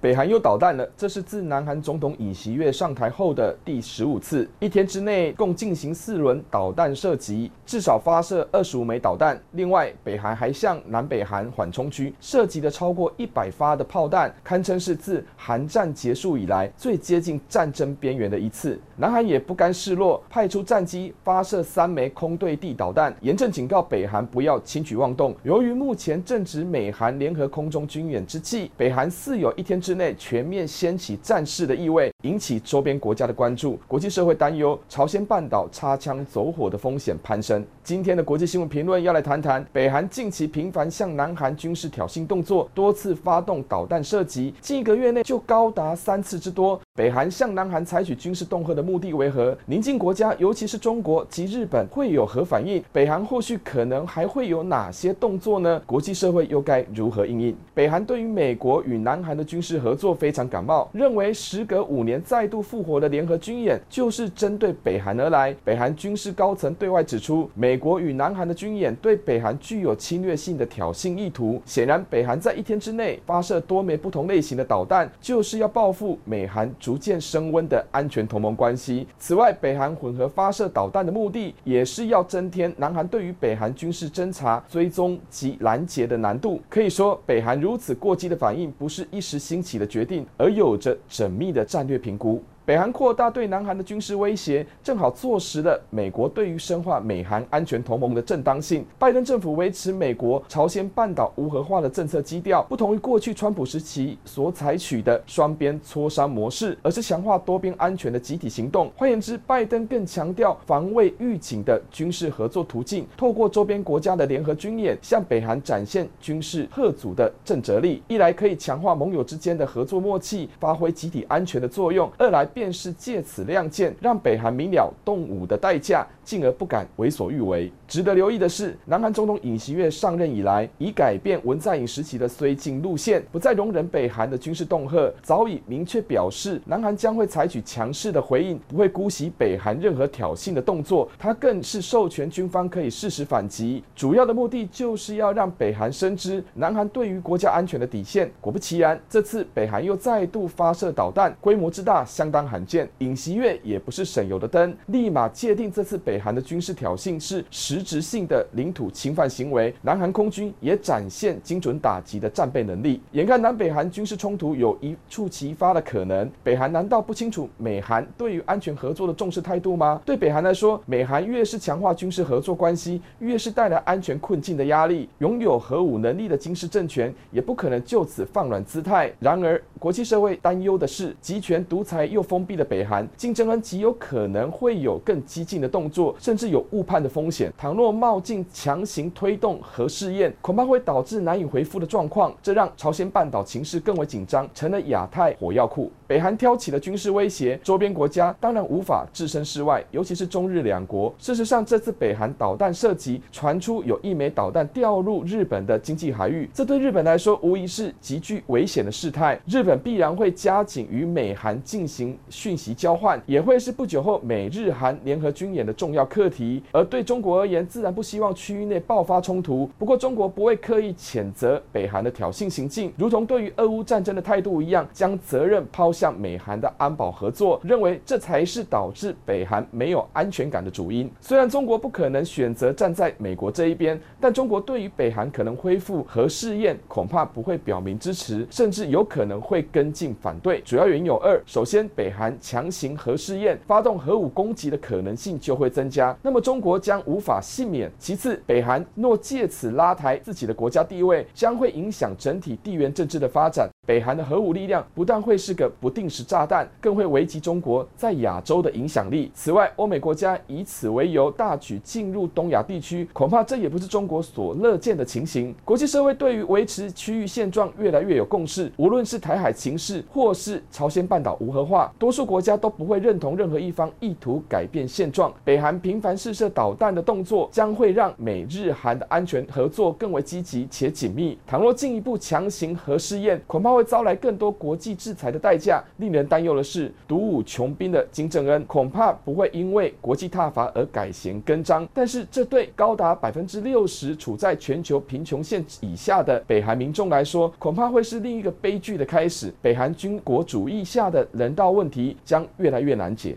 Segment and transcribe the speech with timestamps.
[0.00, 9.38] 北韩又导弹了，这是自南韩总统尹锡悦上台后的第十五次，一天之内共进行四轮导弹射击，至少发射二十五枚导弹。
[9.52, 18.80] 另外，北韩还向南北韩缓冲区射击了超过一百发的炮弹，堪称是自韩战结束以来最接近战争边缘的一次。
[18.96, 25.36] 南韩也不甘示弱，派出战机发射三枚空对地导弹，严正警告北韩不要轻举妄动。
[25.42, 33.78] 由于目前正值美韩联合空中军演之际，北韩似有一天之内全面掀起战事的意味，引起周边国家的关注。
[33.86, 37.64] 国际社会担忧朝鲜半岛擦枪走火的风险攀升。
[37.82, 46.80] 今天的国际新闻评论要来谈谈，北韩近期频繁向南韩军事挑衅动作，多次发动导弹射击，近一个月内就高达三次之多。
[46.94, 49.56] 北韩向南韩采取军事恫吓的目的为何？
[49.66, 52.82] 邻近国家，尤其是中国及日本，会有何反应？
[52.92, 55.82] 北韩后续可能还会有哪些动作呢？
[55.86, 57.56] 国际社会又该如何应应？
[57.74, 65.56] 北韩对于美国与南韩的军事合作非常感冒，认为时隔五年再度复活的联合军演就是针对北韩而来。
[65.64, 71.60] 北韩军事高层对外指出，美国与南韩的军演对北韩具有侵略性的挑衅意图。
[71.64, 79.06] 显然，北韩在一天之内发射多枚不同类型的导弹，就是要报复美韩逐渐升温的安全同盟关系。
[79.18, 86.60] 此外，北韩混合发射导弹的目的，也是要增添南韩对于北韩军事侦察、追踪及拦截的难度。
[86.68, 92.42] 可以说，北韩如此过激的反应，不是一时兴起起的决定，而有着缜密的战略评估。
[92.70, 98.86] 北韩扩大对南韩的军事威胁，正好坐实了美国对于深化美韩安全同盟的正当性。
[98.96, 108.88] 拜登政府维持美国朝鲜半岛无核化的政策基调，不同于过去川普时期所采取的双边磋商模式，而是强化多边安全的集体行动。
[108.96, 118.00] 换言之，拜登更强调防卫预警的军事合作途径，透过周边国家的联合军演，向北韩展现军事吓阻的震慑力。
[118.06, 127.72] 一来可以强化盟友之间的合作默契，发挥集体安全的作用；二来，便是借此亮剑，让北韩明了动武的代价，进而不敢为所欲为。
[127.88, 141.10] 值得留意的是，南韩总统尹锡悦上任以来，已改变文在寅时期的绥靖路线，不再容忍北韩的军事恫吓，早已明确表示，南韩将会采取强势的回应，不会姑息北韩任何挑衅的动作。
[141.18, 148.30] 他更是授权军方可以适时反击，主要的目的就是要让北韩深知南韩对于国家安全的底线。
[148.40, 152.88] 果不其然，这次北韩又再度发射导弹，规模之大，相当罕见。
[152.98, 159.74] 尹锡悦也不是省油的灯，立马界定这次北韩的军事挑衅是实质性的领土侵犯行为。
[159.82, 163.00] 南韩空军也展现精准打击的战备能力。
[163.12, 170.00] 眼看南北韩军事冲突有一触即发的可能，北韩难道不清楚美韩对于安全合作的重视态度吗？
[170.04, 175.08] 对北韩来说，美韩越是强化军事合作关系，越是带来安全困境的压力。
[175.18, 179.10] 拥有核武能力的金氏政权也不可能就此放软姿态。
[179.18, 183.08] 然而，国际社会担忧的是，集权独裁又封闭的北韩。
[183.16, 187.52] 金正恩极有可能会有更激进的动作，甚至有误判的风险。
[187.56, 195.90] 倘若冒进强行推动核试验，恐怕会导致难以回复的状况，这让朝鲜半岛情势更为紧张，成了亚太火药库。
[196.06, 201.14] 北韩挑起了军事威胁，周边国家当然无法置身事外，尤其是中日两国。
[201.18, 209.40] 事实上，这次北韩导弹射击传出有一枚导弹掉入日本的经济海域，这对日本来说无疑是极具危险的事态。
[209.46, 216.62] 日本必然会加紧与美韩进行讯息交换，也会是不久后美日韩联合军演的重重要课题。
[216.70, 219.68] 而对中国而言，自然不希望区域内爆发冲突。
[219.76, 231.10] 不过，中国不会刻意谴责北韩的挑衅行径，如同对于俄乌战争的态度一样，将责任抛向美韩的安保合作，认为这才是导致北韩没有安全感的主因。
[231.20, 240.60] 虽然中国不可能选择站在美国这一边，但中国对于北韩可能恢复核试验，恐怕不会表明支持，甚至有可能会跟进反对。
[240.60, 247.90] 主要原因有二：首先，北韩强行核试验，发动核武攻击的可能性就会增增加，那么中国将无法幸免。
[247.98, 253.66] 其次，北韩若借此拉抬自己的国家地位，将会影响整体地缘政治的发展。
[253.86, 259.32] 北韩的核武力量不但会是个不定时炸弹，更会危及中国在亚洲的影响力。
[259.34, 265.54] 此外，欧美国家以此为由大举进入东亚地区，恐怕这也不是中国所乐见的情形。
[265.64, 275.32] 国际社会对于维持区域现状越来越有共识，无论是台海情势，或是朝鲜半岛无核化，多数国家都不会认同任何一方意图改变现状。
[275.42, 281.38] 北韩频繁试射导弹的动作，将会让美日韩的安全合作更为积极且紧密。
[281.46, 285.82] 倘若进一步强行核试验，恐怕会遭来更多国际制裁的代价。
[285.98, 291.86] 令人担忧的是，独武穷兵的金正恩恐怕不会因为国际挞伐而改弦更张。
[291.92, 299.52] 但是，这对高达百分之六十处在全球贫穷线以下的北韩民众来说，恐怕会是另一个悲剧的开始。
[299.60, 303.36] 北韩军国主义下的人道问题将越来越难解。